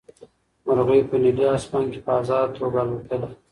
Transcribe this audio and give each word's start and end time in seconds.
مرغۍ 0.65 1.01
په 1.09 1.15
نیلي 1.23 1.45
اسمان 1.55 1.85
کې 1.91 1.99
په 2.05 2.11
ازاده 2.19 2.53
توګه 2.57 2.77
الوتلې. 2.81 3.29